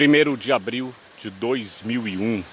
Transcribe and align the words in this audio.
1 0.00 0.36
de 0.36 0.52
abril 0.52 0.94
de 1.20 1.28
2001, 1.28 2.44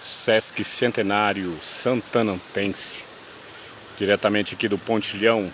Sesc 0.00 0.64
Centenário 0.64 1.56
Santanantense, 1.60 3.04
diretamente 3.96 4.56
aqui 4.56 4.66
do 4.66 4.76
Pontilhão, 4.76 5.52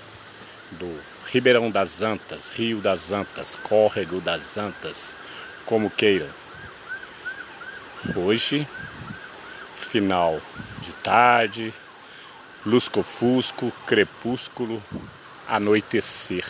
do 0.71 1.01
Ribeirão 1.30 1.71
das 1.71 2.01
Antas, 2.01 2.51
Rio 2.51 2.80
das 2.80 3.12
Antas, 3.12 3.56
Córrego 3.56 4.22
das 4.22 4.57
Antas, 4.57 5.14
como 5.67 5.91
queiram. 5.91 6.30
Hoje, 8.17 8.67
final 9.77 10.41
de 10.81 10.93
tarde, 10.95 11.75
lusco-fusco, 12.65 13.71
crepúsculo, 13.87 14.83
anoitecer. 15.47 16.47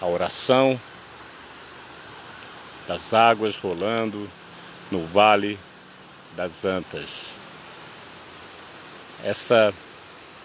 A 0.00 0.06
oração 0.06 0.76
das 2.86 3.12
águas 3.12 3.56
rolando 3.56 4.30
no 4.90 5.04
Vale 5.06 5.58
das 6.36 6.64
Antas. 6.64 7.30
Essa 9.24 9.74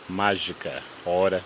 mágica 0.10 0.82
hora 1.06 1.44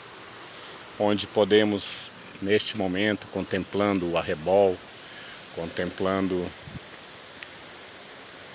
onde 0.99 1.27
podemos, 1.27 2.09
neste 2.41 2.77
momento, 2.77 3.27
contemplando 3.27 4.09
o 4.09 4.17
arrebol, 4.17 4.77
contemplando 5.55 6.49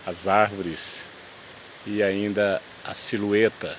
as 0.06 0.26
árvores 0.26 1.06
e 1.86 2.02
ainda 2.02 2.60
a 2.84 2.94
silhueta 2.94 3.76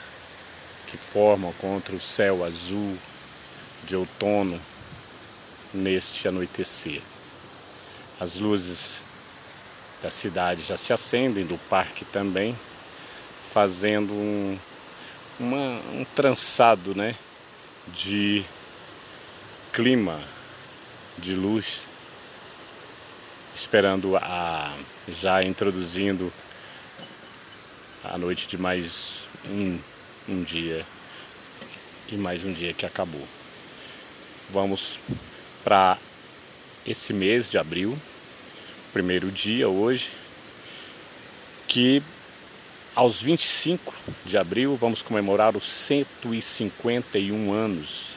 que 0.88 0.98
formam 0.98 1.54
contra 1.54 1.96
o 1.96 2.00
céu 2.00 2.44
azul 2.44 2.98
de 3.86 3.96
outono 3.96 4.60
neste 5.74 6.28
anoitecer. 6.28 7.02
As 8.22 8.38
luzes 8.38 9.02
da 10.00 10.12
cidade 10.12 10.62
já 10.62 10.78
se 10.78 10.94
acendem, 10.94 11.44
do 11.44 11.58
parque 11.58 12.06
também, 12.06 12.56
fazendo 13.50 14.14
um, 14.14 14.60
uma, 15.40 15.82
um 15.92 16.06
trançado 16.16 16.94
né, 16.94 17.16
de 17.88 18.46
clima, 19.74 20.22
de 21.18 21.34
luz, 21.34 21.90
esperando 23.56 24.16
a 24.18 24.72
já 25.08 25.44
introduzindo 25.44 26.32
a 28.04 28.20
noite 28.20 28.48
de 28.48 28.56
mais 28.56 29.30
um, 29.48 29.80
um 30.30 30.44
dia 30.44 30.86
e 32.08 32.18
mais 32.18 32.46
um 32.46 32.54
dia 32.54 32.72
que 32.72 32.86
acabou. 32.86 33.28
Vamos 34.52 35.00
para 35.64 35.98
esse 36.86 37.14
mês 37.14 37.50
de 37.50 37.58
abril 37.58 37.98
primeiro 38.92 39.32
dia 39.32 39.70
hoje, 39.70 40.12
que 41.68 42.04
aos 42.94 43.22
25 43.22 43.94
de 44.26 44.38
abril 44.38 44.76
vamos 44.76 45.02
comemorar 45.02 45.56
os 45.56 45.64
151 45.64 47.54
anos 47.54 48.16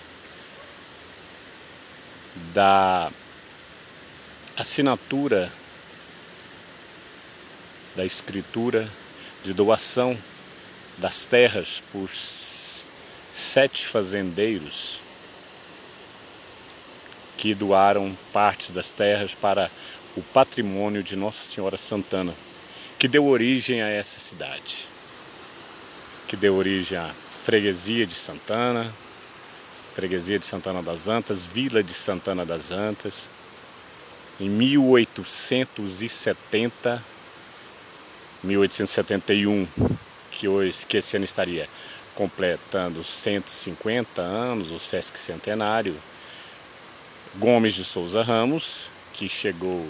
da 2.52 3.10
assinatura 4.56 5.52
da 7.94 8.04
escritura 8.04 8.88
de 9.44 9.52
doação 9.52 10.18
das 10.98 11.24
terras 11.24 11.82
por 11.92 12.08
sete 12.08 13.86
fazendeiros 13.86 15.02
que 17.36 17.54
doaram 17.54 18.16
partes 18.32 18.70
das 18.70 18.90
terras 18.90 19.34
para 19.34 19.70
o 20.16 20.22
patrimônio 20.22 21.02
de 21.02 21.16
Nossa 21.16 21.44
Senhora 21.44 21.76
Santana, 21.76 22.32
que 22.98 23.06
deu 23.08 23.26
origem 23.26 23.82
a 23.82 23.88
essa 23.88 24.20
cidade, 24.20 24.86
que 26.28 26.36
deu 26.36 26.54
origem 26.54 26.96
à 26.98 27.10
freguesia 27.42 28.06
de 28.06 28.14
Santana, 28.14 28.92
freguesia 29.92 30.38
de 30.38 30.46
Santana 30.46 30.80
das 30.82 31.08
Antas, 31.08 31.46
vila 31.46 31.82
de 31.82 31.92
Santana 31.92 32.46
das 32.46 32.70
Antas. 32.70 33.28
Em 34.40 34.48
1870, 34.48 37.02
1871, 38.42 39.68
que 40.30 40.48
hoje 40.48 40.86
que 40.86 40.96
esse 40.98 41.16
ano 41.16 41.24
estaria 41.24 41.68
completando 42.14 43.02
150 43.02 44.22
anos, 44.22 44.70
o 44.70 44.78
Sesc 44.78 45.18
Centenário, 45.18 45.96
Gomes 47.36 47.74
de 47.74 47.84
Souza 47.84 48.22
Ramos, 48.22 48.93
que 49.14 49.28
chegou 49.28 49.88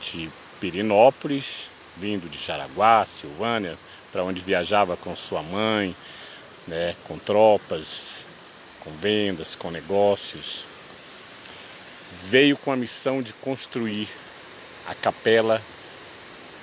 de 0.00 0.30
Pirinópolis, 0.60 1.68
vindo 1.96 2.28
de 2.28 2.38
Jaraguá, 2.38 3.04
Silvânia, 3.04 3.78
para 4.10 4.22
onde 4.24 4.42
viajava 4.42 4.96
com 4.96 5.16
sua 5.16 5.42
mãe, 5.42 5.94
né, 6.66 6.94
com 7.04 7.18
tropas, 7.18 8.26
com 8.80 8.90
vendas, 8.92 9.54
com 9.54 9.70
negócios. 9.70 10.64
Veio 12.24 12.56
com 12.56 12.70
a 12.72 12.76
missão 12.76 13.22
de 13.22 13.32
construir 13.34 14.08
a 14.86 14.94
capela 14.94 15.60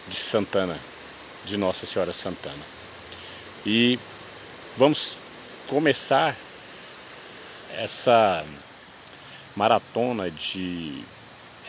de 0.08 0.16
Santana, 0.16 0.78
de 1.46 1.58
Nossa 1.58 1.86
Senhora 1.86 2.14
Santana. 2.14 2.64
E 3.66 4.00
vamos 4.78 5.18
começar 5.68 6.36
essa 7.78 8.46
maratona 9.56 10.30
de 10.32 11.04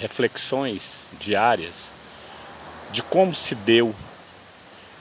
reflexões 0.00 1.06
diárias 1.20 1.92
de 2.90 3.02
como 3.02 3.34
se 3.34 3.54
deu, 3.54 3.94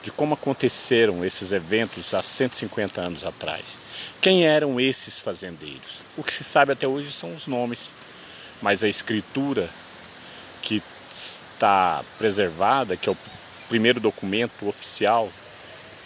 de 0.02 0.10
como 0.12 0.34
aconteceram 0.34 1.24
esses 1.24 1.52
eventos 1.52 2.12
há 2.14 2.22
150 2.22 3.00
anos 3.00 3.24
atrás. 3.24 3.78
Quem 4.20 4.46
eram 4.46 4.78
esses 4.78 5.18
fazendeiros? 5.18 6.02
O 6.16 6.22
que 6.22 6.32
se 6.32 6.44
sabe 6.44 6.72
até 6.72 6.86
hoje 6.86 7.10
são 7.10 7.34
os 7.34 7.46
nomes, 7.46 7.92
mas 8.60 8.84
a 8.84 8.88
escritura 8.88 9.68
que 10.62 10.82
está 11.10 12.04
preservada, 12.18 12.96
que 12.96 13.08
é 13.08 13.12
o 13.12 13.16
primeiro 13.68 13.98
documento 13.98 14.68
oficial 14.68 15.30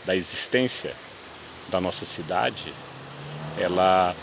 da 0.06 0.14
existência 0.14 0.94
da 1.68 1.80
nossa 1.80 2.04
cidade, 2.04 2.72
ela 3.58 4.14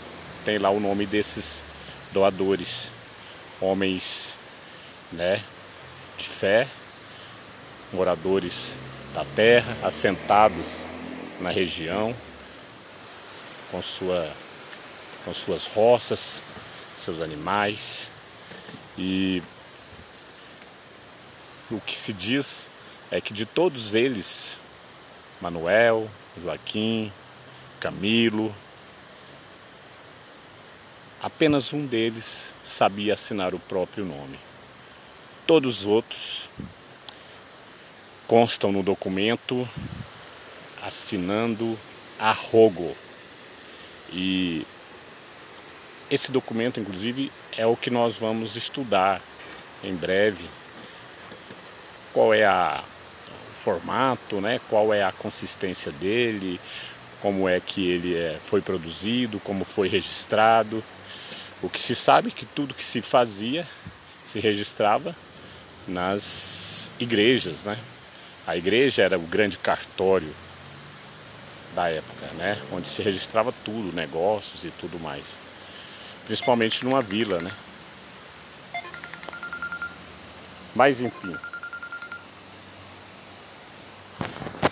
tem 0.44 0.58
lá 0.58 0.70
o 0.70 0.80
nome 0.80 1.06
desses 1.06 1.62
doadores, 2.12 2.90
homens 3.60 4.34
né, 5.12 5.42
de 6.16 6.28
fé, 6.28 6.66
moradores 7.92 8.74
da 9.14 9.24
terra, 9.24 9.76
assentados 9.82 10.84
na 11.40 11.50
região, 11.50 12.14
com, 13.70 13.82
sua, 13.82 14.28
com 15.24 15.34
suas 15.34 15.66
roças, 15.66 16.40
seus 16.96 17.20
animais. 17.20 18.10
E 18.96 19.42
o 21.70 21.80
que 21.80 21.96
se 21.96 22.12
diz 22.12 22.68
é 23.10 23.20
que 23.20 23.32
de 23.32 23.44
todos 23.44 23.94
eles, 23.94 24.58
Manuel, 25.40 26.08
Joaquim, 26.40 27.12
Camilo, 27.80 28.54
apenas 31.20 31.72
um 31.72 31.86
deles 31.86 32.52
sabia 32.64 33.14
assinar 33.14 33.54
o 33.54 33.58
próprio 33.58 34.04
nome. 34.04 34.51
Todos 35.52 35.80
os 35.80 35.86
outros 35.86 36.50
constam 38.26 38.72
no 38.72 38.82
documento 38.82 39.68
assinando 40.82 41.78
a 42.18 42.32
rogo. 42.32 42.96
E 44.10 44.66
esse 46.10 46.32
documento, 46.32 46.80
inclusive, 46.80 47.30
é 47.54 47.66
o 47.66 47.76
que 47.76 47.90
nós 47.90 48.16
vamos 48.16 48.56
estudar 48.56 49.20
em 49.84 49.94
breve. 49.94 50.42
Qual 52.14 52.32
é 52.32 52.46
a, 52.46 52.82
o 53.28 53.54
formato, 53.62 54.40
né? 54.40 54.58
qual 54.70 54.94
é 54.94 55.04
a 55.04 55.12
consistência 55.12 55.92
dele, 55.92 56.58
como 57.20 57.46
é 57.46 57.60
que 57.60 57.90
ele 57.90 58.16
é, 58.16 58.38
foi 58.42 58.62
produzido, 58.62 59.38
como 59.40 59.66
foi 59.66 59.86
registrado. 59.86 60.82
O 61.62 61.68
que 61.68 61.78
se 61.78 61.94
sabe 61.94 62.28
é 62.28 62.32
que 62.32 62.46
tudo 62.46 62.72
que 62.72 62.82
se 62.82 63.02
fazia 63.02 63.68
se 64.24 64.40
registrava 64.40 65.14
nas 65.86 66.90
igrejas, 66.98 67.64
né? 67.64 67.78
A 68.46 68.56
igreja 68.56 69.02
era 69.02 69.18
o 69.18 69.22
grande 69.22 69.58
cartório 69.58 70.34
da 71.74 71.88
época, 71.88 72.26
né? 72.34 72.60
Onde 72.72 72.88
se 72.88 73.02
registrava 73.02 73.52
tudo, 73.64 73.94
negócios 73.94 74.64
e 74.64 74.70
tudo 74.70 74.98
mais. 75.00 75.36
Principalmente 76.26 76.84
numa 76.84 77.00
vila, 77.00 77.40
né? 77.40 77.50
Mas 80.74 81.00
enfim. 81.00 81.36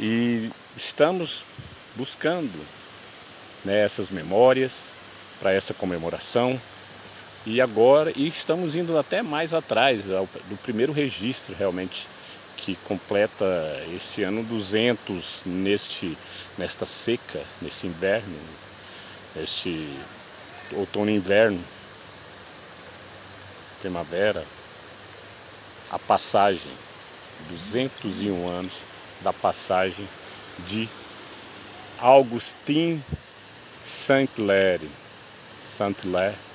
E 0.00 0.50
estamos 0.76 1.44
buscando 1.94 2.58
né, 3.64 3.84
essas 3.84 4.10
memórias 4.10 4.86
para 5.38 5.52
essa 5.52 5.74
comemoração, 5.74 6.60
E 7.46 7.58
agora, 7.58 8.12
e 8.14 8.28
estamos 8.28 8.76
indo 8.76 8.98
até 8.98 9.22
mais 9.22 9.54
atrás, 9.54 10.04
do 10.04 10.58
primeiro 10.62 10.92
registro 10.92 11.54
realmente, 11.54 12.06
que 12.58 12.76
completa 12.84 13.46
esse 13.96 14.22
ano 14.22 14.42
200 14.44 15.42
neste, 15.46 16.18
nesta 16.58 16.84
seca, 16.84 17.40
nesse 17.62 17.86
inverno, 17.86 18.36
neste 19.34 19.88
outono 20.72 21.10
inverno, 21.10 21.58
primavera, 23.80 24.44
a 25.90 25.98
passagem, 25.98 26.72
201 27.48 28.48
anos 28.48 28.74
da 29.22 29.32
passagem 29.32 30.06
de 30.68 30.86
Augustin 31.98 33.02
Saint-Hilaire, 33.82 34.86
Saint-Hilaire, 35.64 36.49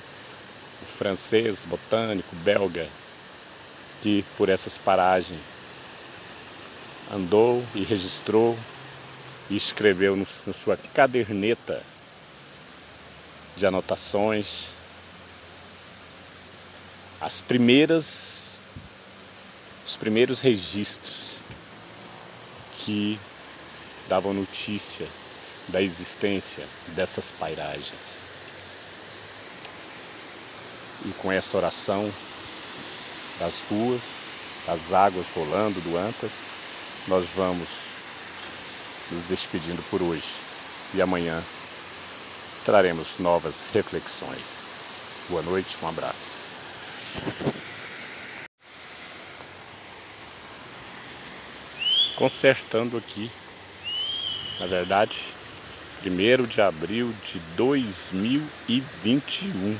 francês, 0.86 1.64
botânico, 1.64 2.34
belga, 2.36 2.86
que 4.02 4.24
por 4.36 4.48
essas 4.48 4.78
paragens 4.78 5.40
andou 7.12 7.64
e 7.74 7.82
registrou 7.82 8.56
e 9.50 9.56
escreveu 9.56 10.16
no, 10.16 10.26
na 10.46 10.52
sua 10.52 10.76
caderneta 10.94 11.82
de 13.56 13.66
anotações 13.66 14.70
as 17.20 17.40
primeiras 17.40 18.50
os 19.84 19.96
primeiros 19.96 20.40
registros 20.40 21.36
que 22.78 23.18
davam 24.08 24.34
notícia 24.34 25.06
da 25.68 25.80
existência 25.80 26.64
dessas 26.88 27.30
pairagens. 27.30 28.25
E 31.06 31.12
com 31.12 31.30
essa 31.30 31.56
oração 31.56 32.12
das 33.38 33.62
ruas, 33.70 34.02
das 34.66 34.92
águas 34.92 35.30
rolando 35.30 35.80
do 35.80 35.96
Antas, 35.96 36.46
nós 37.06 37.28
vamos 37.34 37.92
nos 39.10 39.22
despedindo 39.24 39.82
por 39.88 40.02
hoje. 40.02 40.26
E 40.94 41.00
amanhã 41.00 41.42
traremos 42.64 43.18
novas 43.20 43.54
reflexões. 43.72 44.66
Boa 45.28 45.42
noite, 45.42 45.76
um 45.80 45.88
abraço. 45.88 46.34
Consertando 52.16 52.96
aqui, 52.96 53.30
na 54.58 54.66
verdade, 54.66 55.32
1 56.04 56.46
de 56.46 56.60
abril 56.60 57.14
de 57.24 57.38
2021, 57.56 59.78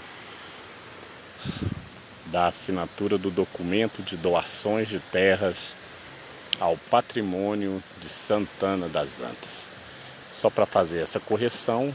da 2.27 2.45
assinatura 2.47 3.17
do 3.17 3.31
documento 3.31 4.03
de 4.03 4.15
doações 4.15 4.87
de 4.87 4.99
terras 4.99 5.75
ao 6.59 6.77
patrimônio 6.77 7.81
de 7.99 8.07
Santana 8.07 8.87
das 8.87 9.19
Antas. 9.19 9.71
Só 10.33 10.49
para 10.49 10.67
fazer 10.67 10.99
essa 10.99 11.19
correção 11.19 11.93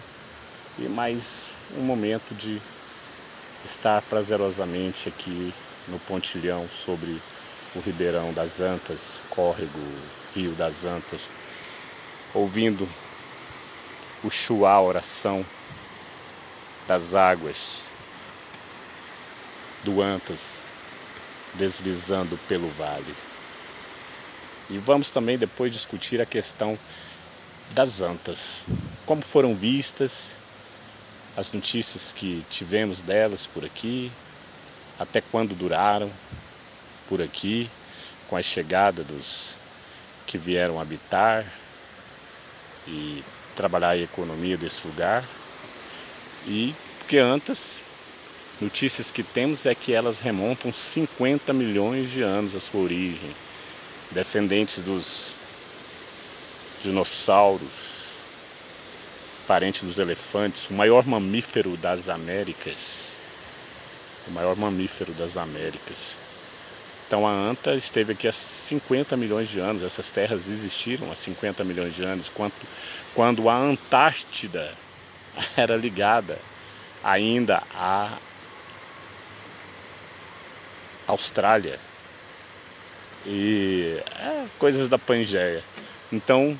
e 0.78 0.82
mais 0.82 1.46
um 1.76 1.82
momento 1.82 2.34
de 2.34 2.60
estar 3.64 4.02
prazerosamente 4.02 5.08
aqui 5.08 5.54
no 5.88 5.98
pontilhão 6.00 6.68
sobre 6.68 7.20
o 7.74 7.80
Ribeirão 7.80 8.32
das 8.32 8.60
Antas, 8.60 9.20
córrego 9.30 9.80
Rio 10.34 10.52
das 10.52 10.84
Antas, 10.84 11.20
ouvindo 12.34 12.88
o 14.24 14.30
chuá 14.30 14.80
oração 14.80 15.44
das 16.86 17.14
águas 17.14 17.82
do 19.84 20.02
Antas 20.02 20.64
deslizando 21.54 22.38
pelo 22.48 22.68
vale. 22.70 23.14
E 24.68 24.78
vamos 24.78 25.10
também 25.10 25.38
depois 25.38 25.72
discutir 25.72 26.20
a 26.20 26.26
questão 26.26 26.78
das 27.72 28.00
antas, 28.00 28.64
como 29.04 29.22
foram 29.22 29.54
vistas, 29.54 30.36
as 31.36 31.52
notícias 31.52 32.12
que 32.12 32.44
tivemos 32.50 33.02
delas 33.02 33.46
por 33.46 33.64
aqui, 33.64 34.10
até 34.98 35.20
quando 35.20 35.54
duraram 35.54 36.10
por 37.08 37.22
aqui, 37.22 37.70
com 38.28 38.36
a 38.36 38.42
chegada 38.42 39.04
dos 39.04 39.56
que 40.26 40.36
vieram 40.36 40.80
habitar 40.80 41.44
e 42.86 43.22
trabalhar 43.54 43.90
a 43.90 43.98
economia 43.98 44.56
desse 44.56 44.86
lugar. 44.86 45.24
E 46.46 46.74
porque 46.98 47.18
antes, 47.18 47.84
notícias 48.60 49.10
que 49.10 49.22
temos 49.22 49.64
é 49.64 49.74
que 49.74 49.92
elas 49.92 50.20
remontam 50.20 50.72
50 50.72 51.52
milhões 51.52 52.10
de 52.10 52.22
anos 52.22 52.54
a 52.54 52.60
sua 52.60 52.80
origem, 52.80 53.30
descendentes 54.10 54.82
dos 54.82 55.34
dinossauros, 56.82 58.18
parente 59.46 59.84
dos 59.84 59.98
elefantes, 59.98 60.68
o 60.68 60.74
maior 60.74 61.06
mamífero 61.06 61.76
das 61.76 62.08
Américas. 62.08 63.15
O 64.26 64.30
maior 64.32 64.56
mamífero 64.56 65.12
das 65.12 65.36
Américas. 65.36 66.16
Então 67.06 67.26
a 67.26 67.30
anta 67.30 67.74
esteve 67.74 68.12
aqui 68.12 68.26
há 68.26 68.32
50 68.32 69.16
milhões 69.16 69.48
de 69.48 69.60
anos, 69.60 69.82
essas 69.82 70.10
terras 70.10 70.48
existiram 70.48 71.10
há 71.12 71.14
50 71.14 71.62
milhões 71.62 71.94
de 71.94 72.02
anos, 72.02 72.28
quando, 72.28 72.52
quando 73.14 73.48
a 73.48 73.56
Antártida 73.56 74.72
era 75.56 75.76
ligada 75.76 76.36
ainda 77.04 77.62
à 77.72 78.18
Austrália 81.06 81.78
e 83.24 84.00
é, 84.18 84.46
coisas 84.58 84.88
da 84.88 84.98
Pangeia. 84.98 85.62
Então, 86.12 86.58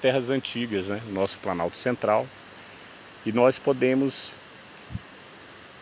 terras 0.00 0.28
antigas, 0.28 0.86
né? 0.86 1.00
Nosso 1.08 1.38
Planalto 1.38 1.76
Central. 1.76 2.26
E 3.24 3.32
nós 3.32 3.58
podemos 3.58 4.32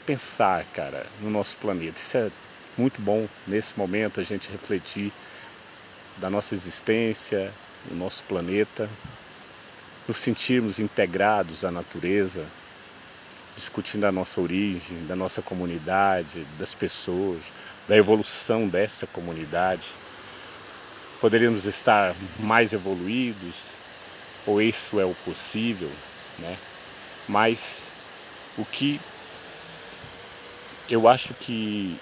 pensar, 0.06 0.64
cara, 0.74 1.06
no 1.20 1.30
nosso 1.30 1.56
planeta. 1.56 1.98
Isso 1.98 2.16
é 2.16 2.30
muito 2.76 3.00
bom 3.00 3.28
nesse 3.46 3.78
momento 3.78 4.20
a 4.20 4.24
gente 4.24 4.50
refletir 4.50 5.12
da 6.18 6.28
nossa 6.28 6.54
existência, 6.54 7.52
no 7.90 7.96
nosso 7.96 8.22
planeta, 8.24 8.88
nos 10.06 10.16
sentirmos 10.16 10.78
integrados 10.78 11.64
à 11.64 11.70
natureza, 11.70 12.44
discutindo 13.56 14.04
a 14.04 14.12
nossa 14.12 14.40
origem, 14.40 15.06
da 15.06 15.14
nossa 15.14 15.42
comunidade, 15.42 16.46
das 16.58 16.74
pessoas, 16.74 17.40
da 17.88 17.96
evolução 17.96 18.68
dessa 18.68 19.06
comunidade. 19.06 19.88
Poderíamos 21.20 21.66
estar 21.66 22.14
mais 22.40 22.72
evoluídos, 22.72 23.72
ou 24.46 24.60
isso 24.60 24.98
é 24.98 25.04
o 25.04 25.14
possível, 25.24 25.90
né? 26.38 26.56
Mas 27.28 27.82
o 28.58 28.64
que 28.64 29.00
eu 30.88 31.08
acho 31.08 31.34
que 31.34 31.96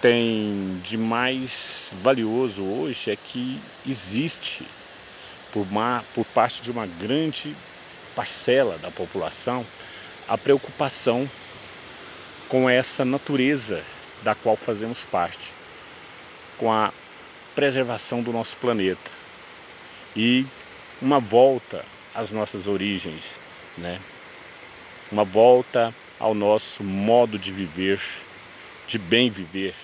tem 0.00 0.80
de 0.82 0.96
mais 0.96 1.88
valioso 1.92 2.62
hoje 2.62 3.10
é 3.10 3.16
que 3.16 3.60
existe 3.86 4.64
por, 5.52 5.66
uma, 5.70 6.04
por 6.14 6.24
parte 6.26 6.62
de 6.62 6.70
uma 6.70 6.86
grande 6.86 7.54
parcela 8.14 8.78
da 8.78 8.90
população 8.90 9.64
a 10.28 10.38
preocupação 10.38 11.28
com 12.48 12.70
essa 12.70 13.04
natureza 13.04 13.82
da 14.22 14.34
qual 14.34 14.56
fazemos 14.56 15.04
parte, 15.04 15.52
com 16.56 16.72
a 16.72 16.92
preservação 17.54 18.22
do 18.22 18.32
nosso 18.32 18.56
planeta 18.56 19.10
e 20.14 20.46
uma 21.02 21.18
volta 21.18 21.84
às 22.14 22.32
nossas 22.32 22.68
origens, 22.68 23.40
né? 23.76 23.98
Uma 25.10 25.24
volta 25.24 25.94
ao 26.20 26.34
nosso 26.34 26.84
modo 26.84 27.38
de 27.38 27.50
viver, 27.50 28.00
de 28.86 28.98
bem 28.98 29.30
viver, 29.30 29.74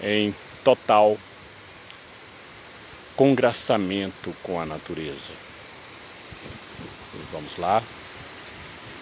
em 0.00 0.34
total 0.64 1.18
congraçamento 3.16 4.34
com 4.42 4.60
a 4.60 4.64
natureza. 4.64 5.32
Vamos 7.32 7.56
lá. 7.56 7.82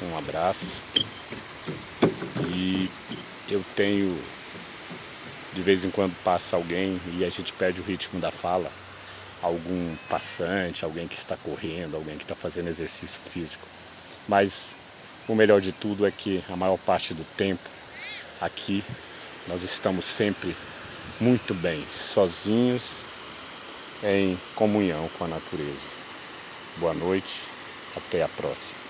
Um 0.03 0.17
abraço. 0.17 0.83
E 2.55 2.91
eu 3.49 3.63
tenho 3.77 4.19
de 5.55 5.63
vez 5.63 5.85
em 5.85 5.91
quando 5.91 6.15
passa 6.23 6.57
alguém 6.57 7.01
e 7.17 7.25
a 7.25 7.31
gente 7.31 7.53
perde 7.53 7.81
o 7.81 7.85
ritmo 7.85 8.21
da 8.21 8.31
fala, 8.31 8.71
algum 9.43 9.97
passante, 10.09 10.85
alguém 10.85 11.09
que 11.09 11.17
está 11.17 11.37
correndo, 11.37 11.97
alguém 11.97 12.17
que 12.17 12.25
está 12.25 12.35
fazendo 12.35 12.69
exercício 12.69 13.21
físico. 13.29 13.67
Mas 14.29 14.75
o 15.29 15.35
melhor 15.35 15.61
de 15.61 15.73
tudo 15.73 16.07
é 16.07 16.11
que 16.11 16.43
a 16.49 16.57
maior 16.57 16.79
parte 16.79 17.13
do 17.13 17.23
tempo 17.37 17.69
aqui 18.41 18.83
nós 19.47 19.63
estamos 19.63 20.07
sempre 20.07 20.57
muito 21.21 21.55
bem, 21.55 21.85
sozinhos, 21.91 23.05
em 24.03 24.39
comunhão 24.55 25.09
com 25.19 25.25
a 25.25 25.29
natureza. 25.29 25.89
Boa 26.79 26.95
noite, 26.95 27.45
até 27.97 28.23
a 28.23 28.29
próxima. 28.29 28.88